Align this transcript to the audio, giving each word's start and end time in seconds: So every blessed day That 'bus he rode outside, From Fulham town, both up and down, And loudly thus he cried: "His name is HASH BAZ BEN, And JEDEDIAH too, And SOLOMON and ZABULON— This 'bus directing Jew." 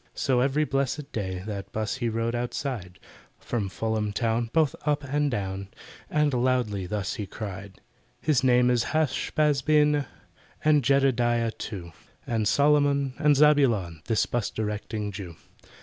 So 0.15 0.39
every 0.39 0.63
blessed 0.63 1.11
day 1.11 1.43
That 1.45 1.71
'bus 1.71 1.97
he 1.97 2.09
rode 2.09 2.33
outside, 2.33 2.97
From 3.37 3.69
Fulham 3.69 4.11
town, 4.13 4.49
both 4.51 4.75
up 4.83 5.03
and 5.03 5.29
down, 5.29 5.67
And 6.09 6.33
loudly 6.33 6.87
thus 6.87 7.13
he 7.13 7.27
cried: 7.27 7.81
"His 8.19 8.43
name 8.43 8.71
is 8.71 8.85
HASH 8.97 9.29
BAZ 9.35 9.61
BEN, 9.61 10.07
And 10.65 10.83
JEDEDIAH 10.83 11.51
too, 11.59 11.91
And 12.25 12.47
SOLOMON 12.47 13.13
and 13.19 13.35
ZABULON— 13.35 14.01
This 14.05 14.25
'bus 14.25 14.49
directing 14.49 15.11
Jew." 15.11 15.35